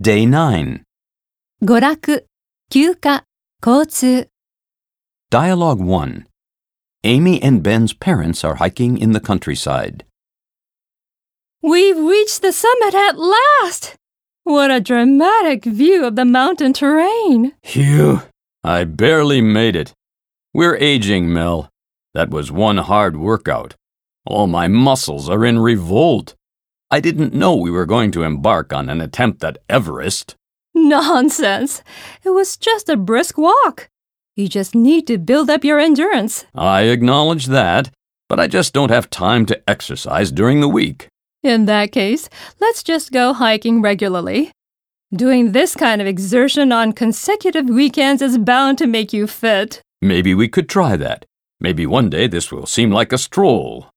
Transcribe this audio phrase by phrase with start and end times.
[0.00, 0.84] Day 9.
[1.62, 2.26] 娯楽、
[2.68, 3.22] 休暇、
[3.62, 4.28] 交通。
[5.30, 6.26] Dialogue 1.
[7.02, 10.04] Amy and Ben's parents are hiking in the countryside.
[11.62, 13.96] We've reached the summit at last!
[14.44, 17.52] What a dramatic view of the mountain terrain!
[17.64, 18.20] Phew,
[18.62, 19.94] I barely made it.
[20.52, 21.70] We're aging, Mel.
[22.12, 23.74] That was one hard workout.
[24.26, 26.34] All my muscles are in revolt.
[26.88, 30.36] I didn't know we were going to embark on an attempt at Everest.
[30.72, 31.82] Nonsense!
[32.22, 33.88] It was just a brisk walk.
[34.36, 36.44] You just need to build up your endurance.
[36.54, 37.90] I acknowledge that,
[38.28, 41.08] but I just don't have time to exercise during the week.
[41.42, 42.28] In that case,
[42.60, 44.52] let's just go hiking regularly.
[45.12, 49.80] Doing this kind of exertion on consecutive weekends is bound to make you fit.
[50.02, 51.24] Maybe we could try that.
[51.58, 53.88] Maybe one day this will seem like a stroll.